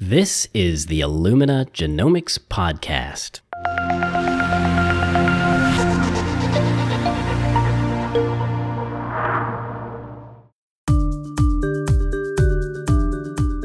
[0.00, 3.40] This is the Illumina Genomics Podcast.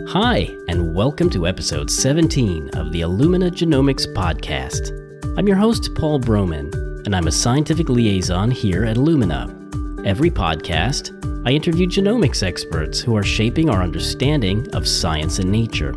[0.10, 4.90] Hi, and welcome to episode 17 of the Illumina Genomics Podcast.
[5.38, 6.74] I'm your host, Paul Broman,
[7.06, 9.63] and I'm a scientific liaison here at Illumina.
[10.06, 11.14] Every podcast,
[11.48, 15.94] I interview genomics experts who are shaping our understanding of science and nature.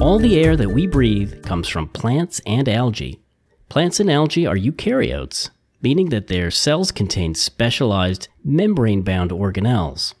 [0.00, 3.20] All the air that we breathe comes from plants and algae.
[3.68, 5.50] Plants and algae are eukaryotes,
[5.82, 10.14] meaning that their cells contain specialized membrane bound organelles.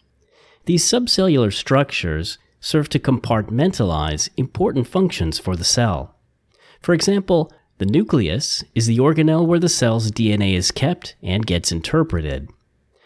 [0.66, 6.14] These subcellular structures serve to compartmentalize important functions for the cell.
[6.82, 7.50] For example,
[7.84, 12.48] the nucleus is the organelle where the cell's DNA is kept and gets interpreted.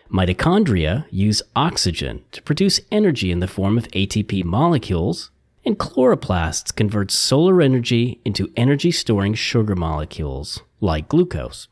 [0.09, 5.33] Mitochondria use oxygen to produce energy in the form of ATP molecules,
[5.65, 11.67] and chloroplasts convert solar energy into energy storing sugar molecules, like glucose.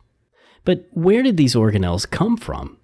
[0.65, 2.77] But where did these organelles come from?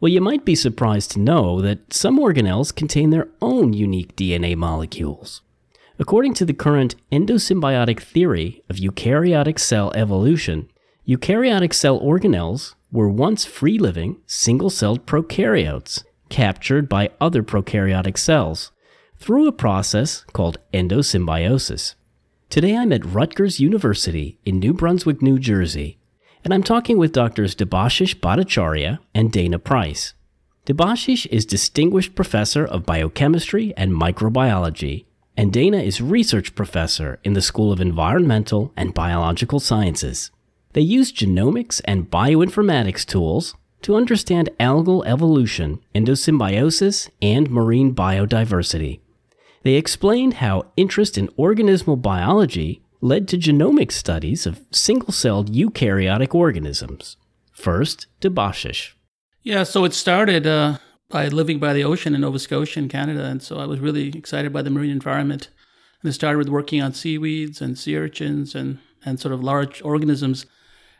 [0.00, 4.54] Well, you might be surprised to know that some organelles contain their own unique DNA
[4.54, 5.40] molecules.
[6.02, 10.68] According to the current endosymbiotic theory of eukaryotic cell evolution,
[11.06, 18.72] eukaryotic cell organelles were once free living, single celled prokaryotes captured by other prokaryotic cells
[19.16, 21.94] through a process called endosymbiosis.
[22.50, 25.98] Today I'm at Rutgers University in New Brunswick, New Jersey,
[26.42, 30.14] and I'm talking with doctors Debashish Bhattacharya and Dana Price.
[30.66, 35.04] Debashish is Distinguished Professor of Biochemistry and Microbiology
[35.36, 40.30] and Dana is research professor in the School of Environmental and Biological Sciences.
[40.72, 49.00] They use genomics and bioinformatics tools to understand algal evolution, endosymbiosis, and marine biodiversity.
[49.62, 56.34] They explained how interest in organismal biology led to genomic studies of single celled eukaryotic
[56.34, 57.16] organisms.
[57.52, 58.92] First, Debashish.
[59.42, 60.78] Yeah, so it started uh,
[61.12, 63.24] by living by the ocean in Nova Scotia in Canada.
[63.24, 65.48] And so I was really excited by the marine environment.
[66.00, 69.82] And I started with working on seaweeds and sea urchins and, and sort of large
[69.82, 70.46] organisms.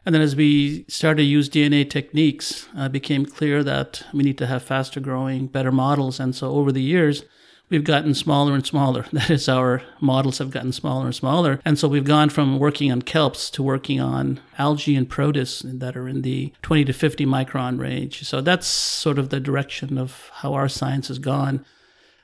[0.04, 4.22] And then as we started to use DNA techniques, uh, it became clear that we
[4.22, 6.20] need to have faster growing, better models.
[6.20, 7.24] And so over the years,
[7.72, 9.06] we've gotten smaller and smaller.
[9.12, 11.58] That is, our models have gotten smaller and smaller.
[11.64, 15.96] And so we've gone from working on kelps to working on algae and protists that
[15.96, 18.22] are in the 20 to 50 micron range.
[18.24, 21.64] So that's sort of the direction of how our science has gone.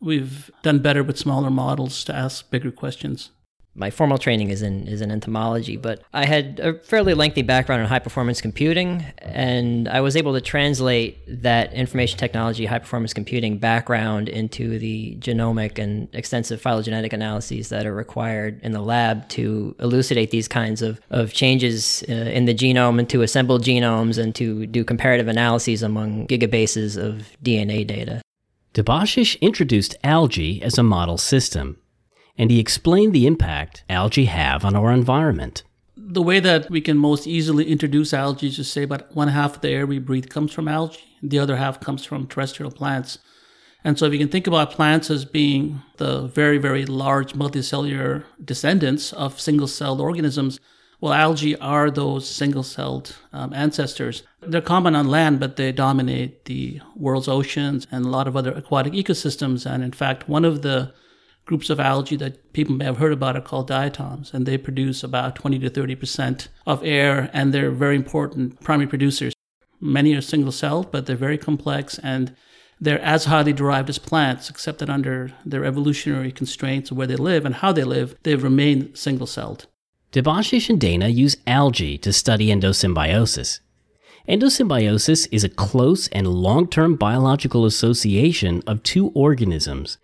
[0.00, 3.30] We've done better with smaller models to ask bigger questions
[3.78, 7.82] my formal training is in is in entomology, but I had a fairly lengthy background
[7.82, 13.14] in high performance computing, and I was able to translate that information technology, high performance
[13.14, 19.28] computing background into the genomic and extensive phylogenetic analyses that are required in the lab
[19.30, 24.18] to elucidate these kinds of, of changes uh, in the genome and to assemble genomes
[24.18, 28.20] and to do comparative analyses among gigabases of DNA data.
[28.74, 31.78] Debashish introduced algae as a model system
[32.38, 35.64] and he explained the impact algae have on our environment.
[35.96, 39.56] The way that we can most easily introduce algae is to say about one half
[39.56, 43.18] of the air we breathe comes from algae, the other half comes from terrestrial plants.
[43.84, 48.24] And so if you can think about plants as being the very, very large multicellular
[48.42, 50.60] descendants of single celled organisms,
[51.00, 54.24] well, algae are those single celled um, ancestors.
[54.40, 58.50] They're common on land, but they dominate the world's oceans and a lot of other
[58.50, 59.64] aquatic ecosystems.
[59.64, 60.92] And in fact, one of the
[61.48, 65.02] groups of algae that people may have heard about are called diatoms, and they produce
[65.02, 69.32] about 20 to 30 percent of air, and they're very important primary producers.
[69.80, 72.36] Many are single celled, but they're very complex and
[72.80, 77.16] they're as highly derived as plants, except that under their evolutionary constraints of where they
[77.16, 79.66] live and how they live, they've remained single celled.
[80.12, 83.60] Debashish and Dana use algae to study endosymbiosis.
[84.28, 89.98] Endosymbiosis is a close and long term biological association of two organisms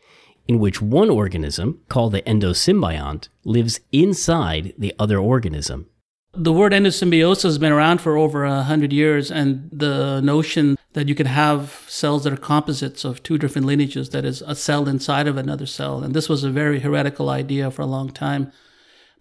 [0.46, 5.88] in which one organism, called the endosymbiont, lives inside the other organism.
[6.36, 11.08] The word endosymbiosis has been around for over a hundred years, and the notion that
[11.08, 14.88] you can have cells that are composites of two different lineages, that is, a cell
[14.88, 16.02] inside of another cell.
[16.02, 18.50] And this was a very heretical idea for a long time.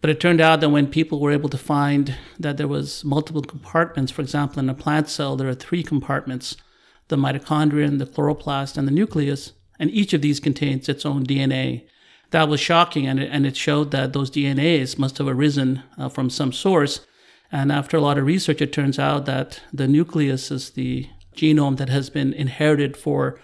[0.02, 3.42] But it turned out that when people were able to find that there was multiple
[3.42, 6.58] compartments, for example, in a plant cell, there are three compartments,
[7.08, 11.84] the mitochondrion, the chloroplast, and the nucleus and each of these contains its own DNA.
[12.32, 16.10] That was shocking, and it, and it showed that those DNAs must have arisen uh,
[16.10, 17.06] from some source.
[17.52, 21.78] And after a lot of research, it turns out that the nucleus is the genome
[21.78, 23.40] that has been inherited for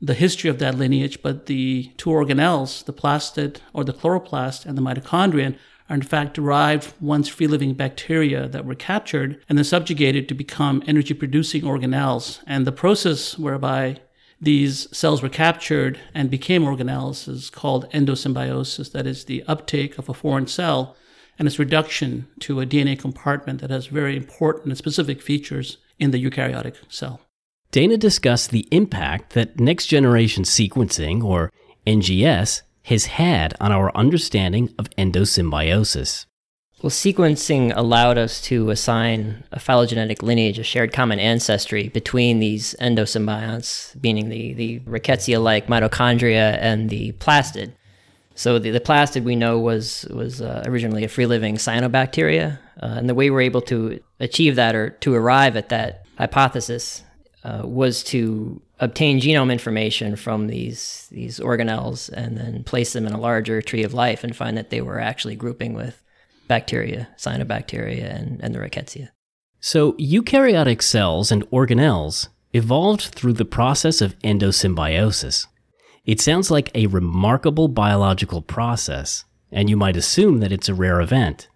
[0.00, 4.78] the history of that lineage, but the two organelles, the plastid or the chloroplast and
[4.78, 5.56] the mitochondrion,
[5.90, 10.34] are in fact derived once free living bacteria that were captured and then subjugated to
[10.34, 12.40] become energy producing organelles.
[12.46, 13.98] And the process whereby
[14.40, 20.08] these cells were captured and became organelles is called endosymbiosis, that is, the uptake of
[20.08, 20.96] a foreign cell
[21.38, 26.10] and its reduction to a DNA compartment that has very important and specific features in
[26.10, 27.20] the eukaryotic cell.
[27.70, 31.52] Dana discussed the impact that next generation sequencing, or
[31.86, 36.24] NGS, has had on our understanding of endosymbiosis.
[36.80, 42.76] Well, sequencing allowed us to assign a phylogenetic lineage, a shared common ancestry between these
[42.80, 47.72] endosymbionts, meaning the, the rickettsia like mitochondria and the plastid.
[48.36, 52.60] So the, the plastid we know was, was uh, originally a free living cyanobacteria.
[52.80, 57.02] Uh, and the way we're able to achieve that or to arrive at that hypothesis
[57.42, 63.12] uh, was to obtain genome information from these these organelles and then place them in
[63.12, 66.00] a larger tree of life and find that they were actually grouping with
[66.48, 69.10] bacteria, cyanobacteria, and, and the rickettsia.
[69.60, 75.46] So eukaryotic cells and organelles evolved through the process of endosymbiosis.
[76.04, 81.00] It sounds like a remarkable biological process, and you might assume that it's a rare
[81.00, 81.48] event.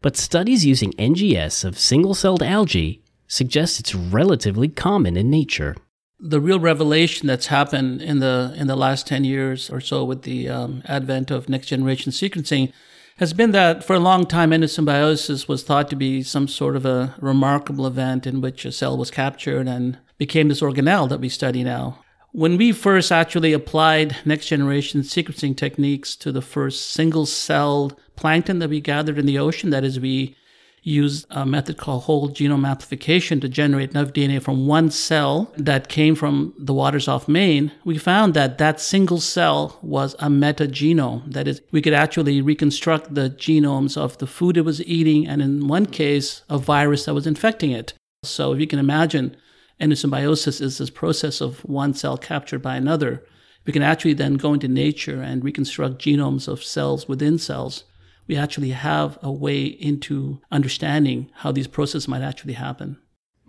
[0.00, 5.76] But studies using NGS of single celled algae suggest it's relatively common in nature
[6.22, 10.22] the real revelation that's happened in the in the last 10 years or so with
[10.22, 12.72] the um, advent of next generation sequencing
[13.18, 16.86] has been that for a long time endosymbiosis was thought to be some sort of
[16.86, 21.28] a remarkable event in which a cell was captured and became this organelle that we
[21.28, 21.98] study now.
[22.32, 28.58] When we first actually applied next generation sequencing techniques to the first single celled plankton
[28.60, 30.34] that we gathered in the ocean, that is, we
[30.82, 35.88] used a method called whole genome amplification to generate enough DNA from one cell that
[35.88, 41.32] came from the waters off Maine, we found that that single cell was a metagenome.
[41.32, 45.40] That is, we could actually reconstruct the genomes of the food it was eating, and
[45.40, 47.94] in one case, a virus that was infecting it.
[48.24, 49.36] So if you can imagine,
[49.80, 53.24] endosymbiosis is this process of one cell captured by another.
[53.64, 57.84] We can actually then go into nature and reconstruct genomes of cells within cells
[58.26, 62.98] we actually have a way into understanding how these processes might actually happen.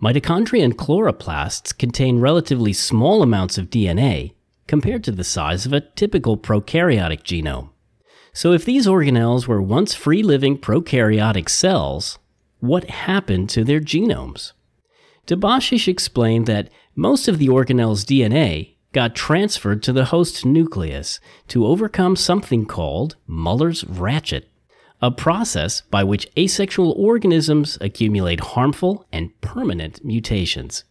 [0.02, 4.34] Mitochondria and chloroplasts contain relatively small amounts of DNA
[4.66, 7.70] compared to the size of a typical prokaryotic genome.
[8.32, 12.18] So, if these organelles were once free living prokaryotic cells,
[12.58, 14.52] what happened to their genomes?
[15.26, 21.66] Debashish explained that most of the organelle's DNA got transferred to the host nucleus to
[21.66, 24.48] overcome something called Muller's ratchet
[25.04, 30.84] a process by which asexual organisms accumulate harmful and permanent mutations.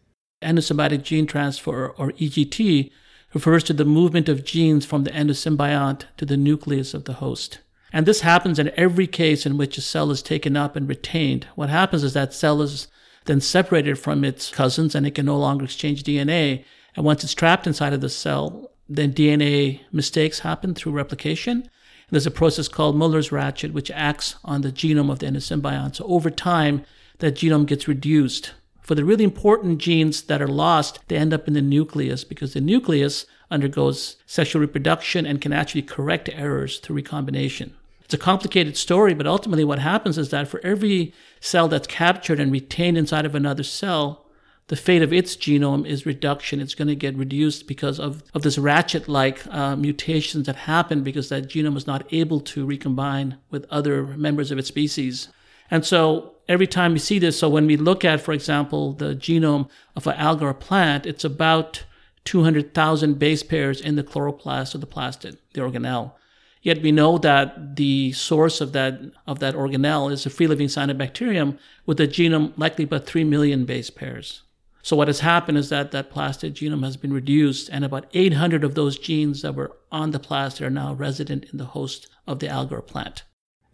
[0.44, 2.92] Endosymbiotic gene transfer, or EGT,
[3.34, 7.62] refers to the movement of genes from the endosymbiont to the nucleus of the host.
[7.92, 11.48] And this happens in every case in which a cell is taken up and retained.
[11.56, 12.88] What happens is that cell is
[13.26, 16.66] then separated from its cousins and it can no longer exchange DNA.
[16.96, 21.68] And once it's trapped inside of the cell, then DNA mistakes happen through replication
[22.14, 25.96] there's a process called Muller's ratchet, which acts on the genome of the endosymbiont.
[25.96, 26.86] So over time,
[27.20, 28.52] that genome gets reduced.
[28.82, 32.54] For the really important genes that are lost, they end up in the nucleus because
[32.54, 37.74] the nucleus undergoes sexual reproduction and can actually correct errors through recombination.
[38.04, 42.40] It's a complicated story, but ultimately what happens is that for every cell that's captured
[42.40, 44.23] and retained inside of another cell,
[44.68, 46.62] the fate of its genome is reduction.
[46.62, 51.04] It's going to get reduced because of, of this ratchet like uh, mutations that happen
[51.04, 55.28] because that genome is not able to recombine with other members of its species.
[55.70, 59.16] And so every time we see this, so when we look at, for example, the
[59.16, 61.84] genome of an alga or plant, it's about
[62.26, 66.14] 200,000 base pairs in the chloroplast of the plastid, the organelle.
[66.62, 70.70] Yet we know that the source of that of that organelle is a free living
[70.70, 74.43] cyanobacterium with a genome likely about 3 million base pairs.
[74.84, 78.66] So what has happened is that that plastid genome has been reduced, and about 800
[78.66, 82.40] of those genes that were on the plastid are now resident in the host of
[82.40, 83.24] the alga plant.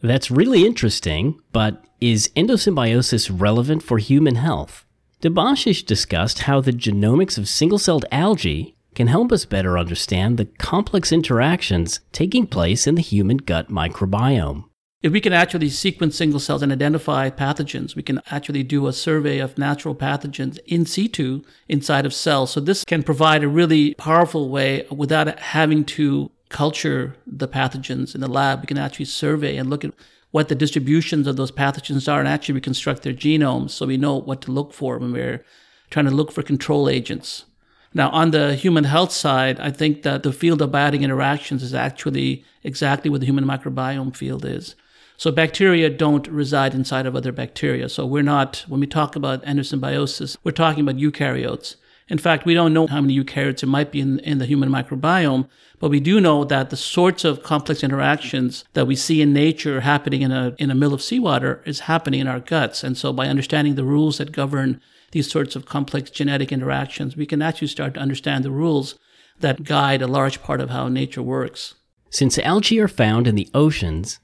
[0.01, 4.86] That's really interesting, but is endosymbiosis relevant for human health?
[5.22, 10.46] Debashish discussed how the genomics of single celled algae can help us better understand the
[10.46, 14.69] complex interactions taking place in the human gut microbiome.
[15.01, 18.91] If we can actually sequence single cells and identify pathogens, we can actually do a
[18.91, 22.51] survey of natural pathogens in situ inside of cells.
[22.51, 28.20] So this can provide a really powerful way without having to culture the pathogens in
[28.20, 28.60] the lab.
[28.60, 29.94] We can actually survey and look at
[30.32, 34.18] what the distributions of those pathogens are and actually reconstruct their genomes so we know
[34.18, 35.46] what to look for when we're
[35.89, 37.46] trying to look for control agents.
[37.94, 41.74] Now, on the human health side, I think that the field of biotic interactions is
[41.74, 44.75] actually exactly what the human microbiome field is.
[45.20, 47.90] So bacteria don't reside inside of other bacteria.
[47.90, 51.76] So we're not, when we talk about endosymbiosis, we're talking about eukaryotes.
[52.08, 54.70] In fact, we don't know how many eukaryotes there might be in, in the human
[54.70, 59.34] microbiome, but we do know that the sorts of complex interactions that we see in
[59.34, 62.82] nature happening in a, in a mill of seawater is happening in our guts.
[62.82, 64.80] And so by understanding the rules that govern
[65.12, 68.98] these sorts of complex genetic interactions, we can actually start to understand the rules
[69.42, 71.76] that guide a large part of how nature works.
[72.10, 74.20] Since algae are found in the oceans,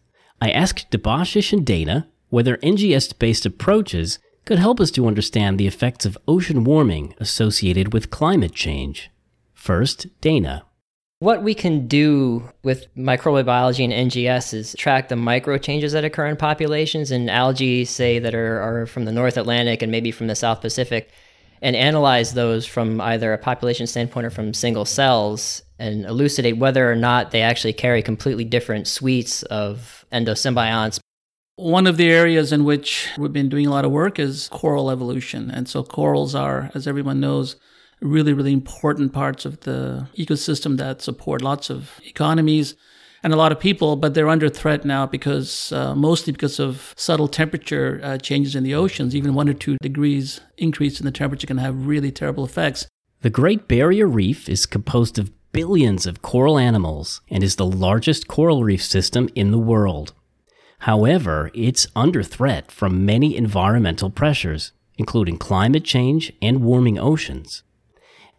[0.46, 5.66] I asked Debashish and Dana whether NGS based approaches could help us to understand the
[5.66, 9.10] effects of ocean warming associated with climate change.
[9.56, 10.64] First, Dana.
[11.18, 16.06] What we can do with microbial biology and NGS is track the micro changes that
[16.06, 20.12] occur in populations and algae, say, that are, are from the North Atlantic and maybe
[20.12, 21.10] from the South Pacific,
[21.64, 26.90] and analyze those from either a population standpoint or from single cells and elucidate whether
[26.90, 31.00] or not they actually carry completely different suites of endosymbionts.
[31.58, 34.92] One of the areas in which we've been doing a lot of work is coral
[34.92, 35.50] evolution.
[35.50, 37.56] And so corals are, as everyone knows,
[38.02, 42.76] really, really important parts of the ecosystem that support lots of economies
[43.24, 46.94] and a lot of people, but they're under threat now because uh, mostly because of
[46.96, 49.16] subtle temperature uh, changes in the oceans.
[49.16, 52.88] Even one or two degrees increase in the temperature can have really terrible effects.
[53.22, 58.28] The Great Barrier Reef is composed of billions of coral animals and is the largest
[58.28, 60.12] coral reef system in the world.
[60.80, 67.64] However, it's under threat from many environmental pressures, including climate change and warming oceans.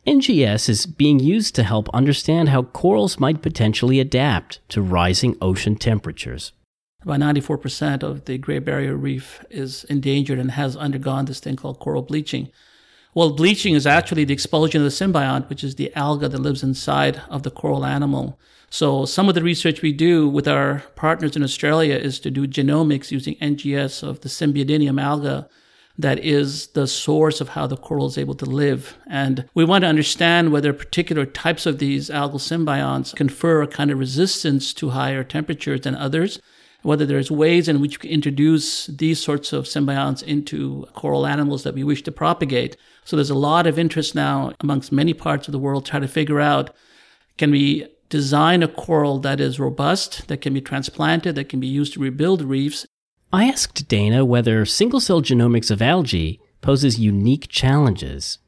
[0.06, 5.74] NGS is being used to help understand how corals might potentially adapt to rising ocean
[5.74, 6.52] temperatures.
[7.00, 11.78] About 94% of the Great Barrier Reef is endangered and has undergone this thing called
[11.78, 12.50] coral bleaching.
[13.16, 16.62] Well, bleaching is actually the expulsion of the symbiont, which is the alga that lives
[16.62, 18.38] inside of the coral animal.
[18.68, 22.46] So, some of the research we do with our partners in Australia is to do
[22.46, 25.48] genomics using NGS of the Symbiodinium alga
[25.96, 28.98] that is the source of how the coral is able to live.
[29.06, 33.90] And we want to understand whether particular types of these algal symbionts confer a kind
[33.90, 36.38] of resistance to higher temperatures than others,
[36.86, 41.64] whether there's ways in which we can introduce these sorts of symbionts into coral animals
[41.64, 42.76] that we wish to propagate.
[43.04, 46.08] So there's a lot of interest now amongst many parts of the world trying to
[46.08, 46.70] figure out
[47.38, 51.66] can we design a coral that is robust, that can be transplanted, that can be
[51.66, 52.86] used to rebuild reefs,
[53.32, 58.38] I asked Dana whether single cell genomics of algae poses unique challenges.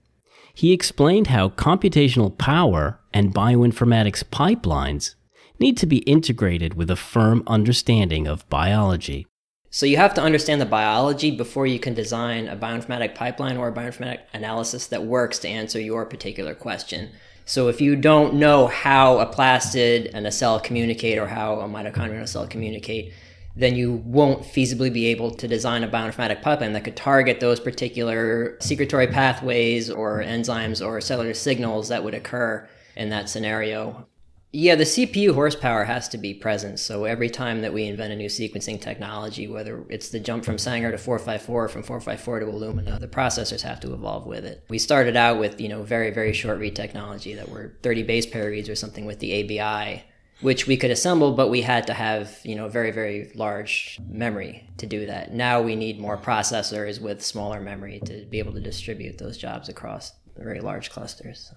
[0.55, 5.17] He explained how computational power and bioinformatics pipelines
[5.59, 9.27] need to be integrated with a firm understanding of biology.
[9.71, 13.69] So you have to understand the biology before you can design a bioinformatic pipeline or
[13.69, 17.11] a bioinformatic analysis that works to answer your particular question.
[17.45, 21.69] So if you don't know how a plastid and a cell communicate or how a
[21.69, 23.13] mitochondria and a cell communicate,
[23.57, 27.59] then you won't feasibly be able to design a bioinformatic pipeline that could target those
[27.59, 34.07] particular secretory pathways or enzymes or cellular signals that would occur in that scenario.
[34.51, 36.79] Yeah, the CPU horsepower has to be present.
[36.79, 40.57] So every time that we invent a new sequencing technology, whether it's the jump from
[40.57, 44.65] Sanger to 454 or from 454 to Illumina, the processors have to evolve with it.
[44.71, 48.25] We started out with, you know, very, very short read technology that were 30 base
[48.25, 50.05] pair reads or something with the ABI
[50.41, 54.69] which we could assemble, but we had to have, you know, very, very large memory
[54.79, 55.33] to do that.
[55.33, 59.69] Now we need more processors with smaller memory to be able to distribute those jobs
[59.69, 61.53] across very large clusters.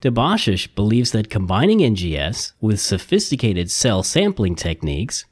[0.00, 5.26] Debashish believes that combining NGS with sophisticated cell sampling techniques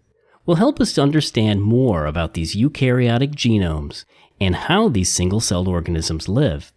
[0.44, 4.04] will help us to understand more about these eukaryotic genomes
[4.40, 6.72] and how these single celled organisms live.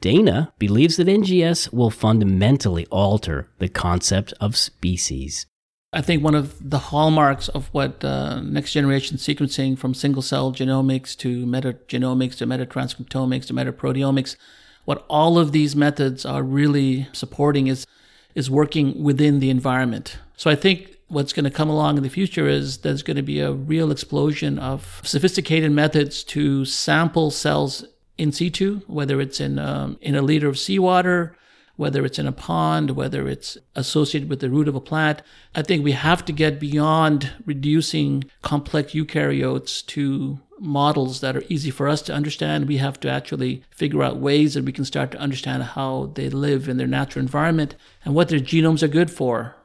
[0.00, 5.46] Dana believes that NGS will fundamentally alter the concept of species.
[5.92, 10.52] I think one of the hallmarks of what uh, next generation sequencing from single cell
[10.52, 14.36] genomics to metagenomics to metatranscriptomics to metaproteomics,
[14.84, 17.86] what all of these methods are really supporting is
[18.34, 20.18] is working within the environment.
[20.36, 23.22] So I think what's going to come along in the future is there's going to
[23.22, 27.84] be a real explosion of sophisticated methods to sample cells
[28.18, 31.36] in situ, whether it's in um, in a liter of seawater
[31.76, 35.22] whether it's in a pond, whether it's associated with the root of a plant.
[35.54, 41.70] I think we have to get beyond reducing complex eukaryotes to models that are easy
[41.70, 42.66] for us to understand.
[42.66, 46.28] We have to actually figure out ways that we can start to understand how they
[46.30, 49.56] live in their natural environment and what their genomes are good for.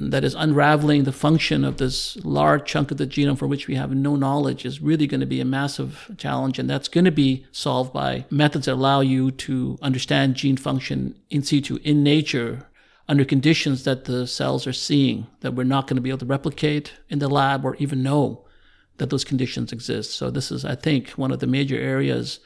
[0.00, 3.74] that is unraveling the function of this large chunk of the genome for which we
[3.74, 6.58] have no knowledge is really going to be a massive challenge.
[6.58, 11.18] And that's going to be solved by methods that allow you to understand gene function
[11.30, 12.68] in situ, in nature,
[13.08, 16.26] under conditions that the cells are seeing that we're not going to be able to
[16.26, 18.44] replicate in the lab or even know
[18.98, 20.12] that those conditions exist.
[20.12, 22.40] So this is, I think, one of the major areas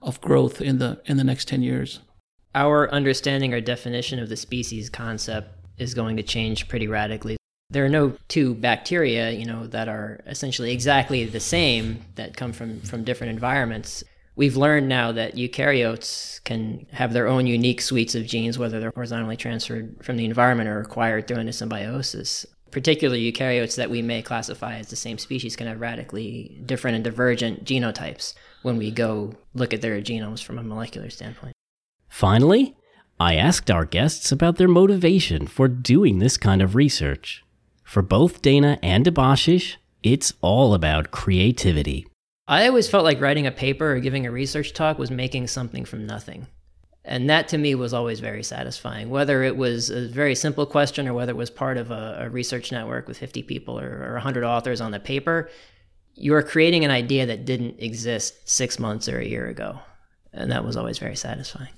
[0.00, 2.00] of growth in the in the next 10 years.
[2.54, 7.36] Our understanding or definition of the species concept is going to change pretty radically.
[7.70, 12.52] There are no two bacteria, you know, that are essentially exactly the same that come
[12.52, 14.02] from from different environments.
[14.36, 18.92] We've learned now that eukaryotes can have their own unique suites of genes, whether they're
[18.94, 22.46] horizontally transferred from the environment or acquired through a symbiosis.
[22.70, 27.04] Particularly eukaryotes that we may classify as the same species can have radically different and
[27.04, 31.54] divergent genotypes when we go look at their genomes from a molecular standpoint.
[32.08, 32.76] Finally,
[33.20, 37.42] I asked our guests about their motivation for doing this kind of research.
[37.82, 42.06] For both Dana and Debashish, it's all about creativity.
[42.46, 45.84] I always felt like writing a paper or giving a research talk was making something
[45.84, 46.46] from nothing.
[47.08, 51.08] And that to me was always very satisfying, whether it was a very simple question
[51.08, 54.12] or whether it was part of a, a research network with 50 people or, or
[54.12, 55.48] 100 authors on the paper.
[56.14, 59.78] You are creating an idea that didn't exist six months or a year ago.
[60.34, 61.70] And that was always very satisfying.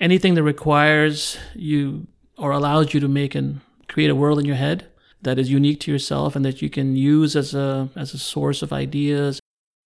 [0.00, 4.56] Anything that requires you or allows you to make and create a world in your
[4.56, 4.86] head
[5.22, 8.60] that is unique to yourself and that you can use as a as a source
[8.60, 9.40] of ideas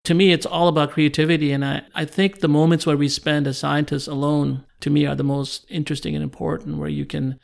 [0.09, 1.53] to me, it's all about creativity.
[1.53, 5.15] And I, I think the moments where we spend as scientists alone, to me, are
[5.15, 7.39] the most interesting and important, where you can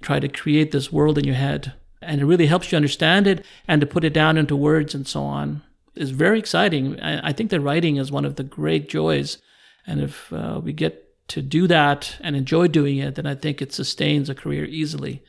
[0.00, 1.72] try to create this world in your head.
[2.00, 5.08] And it really helps you understand it and to put it down into words and
[5.08, 5.64] so on
[5.96, 7.00] is very exciting.
[7.00, 9.38] I, I think that writing is one of the great joys.
[9.84, 13.60] And if uh, we get to do that and enjoy doing it, then I think
[13.60, 15.24] it sustains a career easily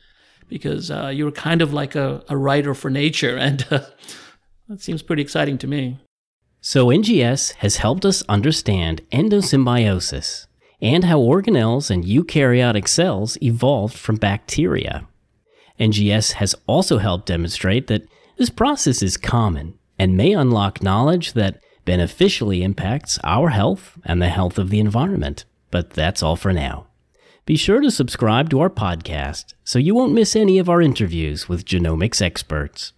[0.48, 3.36] because uh, you're kind of like a, a writer for nature.
[3.40, 3.80] And uh,
[4.68, 5.98] that seems pretty exciting to me.
[6.68, 10.48] So, NGS has helped us understand endosymbiosis
[10.82, 15.06] and how organelles and eukaryotic cells evolved from bacteria.
[15.78, 21.60] NGS has also helped demonstrate that this process is common and may unlock knowledge that
[21.84, 25.44] beneficially impacts our health and the health of the environment.
[25.70, 26.88] But that's all for now.
[27.44, 31.48] Be sure to subscribe to our podcast so you won't miss any of our interviews
[31.48, 32.92] with genomics experts.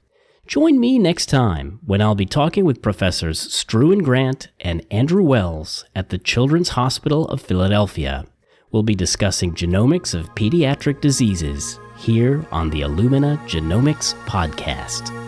[0.49, 5.85] Join me next time when I'll be talking with Professors Struan Grant and Andrew Wells
[5.95, 8.25] at the Children's Hospital of Philadelphia.
[8.73, 15.28] We'll be discussing genomics of pediatric diseases here on the Illumina Genomics Podcast.